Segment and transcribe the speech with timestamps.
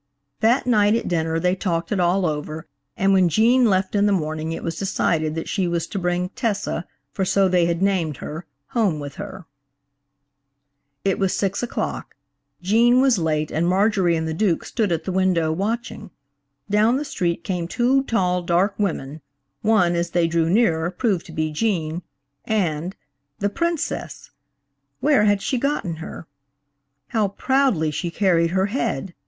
[0.39, 2.67] That night at dinner they talked it all over,
[2.97, 6.29] and when Gene left in the morning it was decided that she was to bring
[6.29, 9.45] "Tessa"–for so they had named her–home with her.
[11.05, 12.15] It was six o'clock.
[12.63, 16.09] Gene was late and Marjorie and the Duke stood at the window watching.
[16.67, 19.21] Down the street came two tall, dark women;
[19.61, 22.01] one, as they drew nearer, proved to be Gene
[22.43, 24.31] and–the Princess!
[24.99, 26.25] Where had she gotten her?
[27.09, 29.13] How proudly she carried her head!